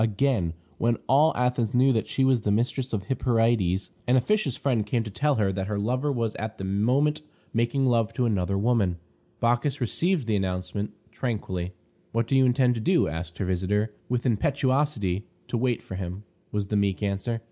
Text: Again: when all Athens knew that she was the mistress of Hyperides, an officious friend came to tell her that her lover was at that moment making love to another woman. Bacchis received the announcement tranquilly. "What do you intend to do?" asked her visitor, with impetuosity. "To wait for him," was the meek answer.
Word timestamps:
Again: 0.03 0.55
when 0.79 0.97
all 1.07 1.31
Athens 1.37 1.75
knew 1.75 1.93
that 1.93 2.07
she 2.07 2.25
was 2.25 2.41
the 2.41 2.49
mistress 2.49 2.91
of 2.91 3.03
Hyperides, 3.05 3.91
an 4.07 4.15
officious 4.15 4.57
friend 4.57 4.83
came 4.83 5.03
to 5.03 5.11
tell 5.11 5.35
her 5.35 5.53
that 5.53 5.67
her 5.67 5.77
lover 5.77 6.11
was 6.11 6.33
at 6.37 6.57
that 6.57 6.63
moment 6.63 7.21
making 7.53 7.85
love 7.85 8.11
to 8.15 8.25
another 8.25 8.57
woman. 8.57 8.97
Bacchis 9.39 9.79
received 9.79 10.25
the 10.25 10.35
announcement 10.35 10.91
tranquilly. 11.11 11.73
"What 12.13 12.25
do 12.25 12.35
you 12.35 12.47
intend 12.47 12.73
to 12.73 12.81
do?" 12.81 13.07
asked 13.07 13.37
her 13.37 13.45
visitor, 13.45 13.93
with 14.09 14.25
impetuosity. 14.25 15.27
"To 15.49 15.57
wait 15.59 15.83
for 15.83 15.93
him," 15.93 16.23
was 16.51 16.65
the 16.69 16.75
meek 16.77 17.03
answer. 17.03 17.39